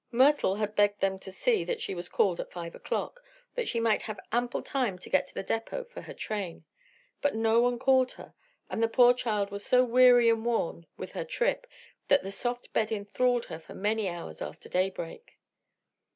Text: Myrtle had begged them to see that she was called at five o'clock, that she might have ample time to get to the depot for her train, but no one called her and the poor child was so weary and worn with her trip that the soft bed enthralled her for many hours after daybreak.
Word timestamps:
Myrtle 0.09 0.55
had 0.55 0.73
begged 0.75 0.99
them 0.99 1.19
to 1.19 1.31
see 1.31 1.63
that 1.63 1.79
she 1.79 1.93
was 1.93 2.09
called 2.09 2.39
at 2.39 2.51
five 2.51 2.73
o'clock, 2.73 3.21
that 3.53 3.67
she 3.67 3.79
might 3.79 4.01
have 4.01 4.19
ample 4.31 4.63
time 4.63 4.97
to 4.97 5.11
get 5.11 5.27
to 5.27 5.33
the 5.35 5.43
depot 5.43 5.83
for 5.83 6.01
her 6.01 6.13
train, 6.15 6.63
but 7.21 7.35
no 7.35 7.61
one 7.61 7.77
called 7.77 8.13
her 8.13 8.33
and 8.67 8.81
the 8.81 8.87
poor 8.87 9.13
child 9.13 9.51
was 9.51 9.63
so 9.63 9.83
weary 9.83 10.27
and 10.27 10.43
worn 10.43 10.87
with 10.97 11.11
her 11.11 11.23
trip 11.23 11.67
that 12.07 12.23
the 12.23 12.31
soft 12.31 12.73
bed 12.73 12.91
enthralled 12.91 13.45
her 13.45 13.59
for 13.59 13.75
many 13.75 14.09
hours 14.09 14.41
after 14.41 14.67
daybreak. 14.67 15.37